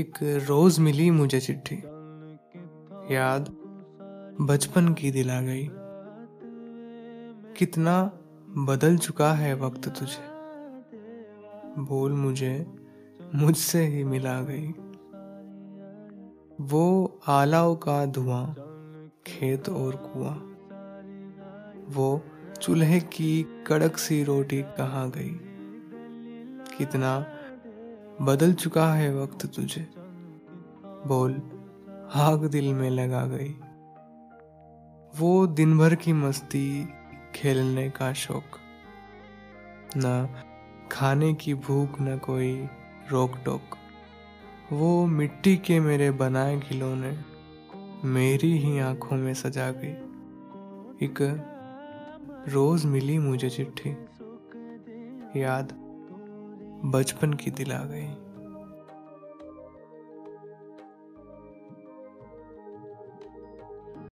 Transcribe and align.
एक 0.00 0.18
रोज 0.22 0.78
मिली 0.78 1.10
मुझे 1.10 1.40
चिट्ठी। 1.40 1.74
याद 3.14 3.48
बचपन 4.40 4.94
की 4.94 5.10
दिला 5.10 5.40
गई। 5.40 5.68
कितना 7.56 8.12
बदल 8.48 8.96
चुका 8.96 9.32
है 9.32 9.54
वक्त 9.54 9.88
तुझे। 9.88 10.28
बोल 11.82 12.12
मुझे, 12.12 12.66
मुझसे 13.34 13.86
ही 13.86 14.04
मिला 14.04 14.40
गई। 14.40 14.70
वो 16.60 17.20
आलाव 17.26 17.74
का 17.74 18.06
धुआँ, 18.06 18.54
खेत 19.26 19.68
और 19.68 19.96
कुआँ। 19.96 20.36
वो 21.88 22.22
चूल्हे 22.62 23.00
की 23.00 23.64
कड़क 23.66 23.96
सी 23.96 24.24
रोटी 24.24 24.62
कहाँ 24.62 25.10
गई। 25.10 25.40
कितना 26.78 27.26
बदल 28.22 28.52
चुका 28.52 28.94
है 28.94 29.22
वक्त 29.22 29.46
तुझे। 29.46 29.90
बोल, 31.06 31.32
आग 32.14 32.44
दिल 32.44 32.74
में 32.74 32.90
लगा 32.90 33.26
गई। 33.26 33.56
वो 35.18 35.46
दिन 35.46 35.78
भर 35.78 35.94
की 35.94 36.12
मस्ती, 36.12 36.88
खेलने 37.34 37.90
का 37.90 38.12
शौक। 38.12 38.42
न 39.96 40.28
खाने 40.92 41.34
की 41.34 41.54
भूख, 41.54 42.00
न 42.00 42.18
कोई 42.18 42.68
रोक 43.10 43.32
टोक 43.44 43.76
वो 44.72 45.06
मिट्टी 45.06 45.56
के 45.56 45.80
मेरे 45.80 46.10
बनाए 46.10 46.60
खिलौने, 46.60 47.18
मेरी 48.04 48.58
ही 48.58 48.78
आँखों 48.78 49.16
में 49.16 49.34
सजा 49.34 49.70
गई। 49.70 49.92
एक 51.06 51.18
रोज 52.48 52.84
मिली 52.84 53.18
मुझे 53.18 53.50
चिट्ठी। 53.50 53.90
याद 55.40 55.89
बचपन 56.84 57.32
की 57.32 57.50
दिला 57.50 57.78
गई। 57.78 58.29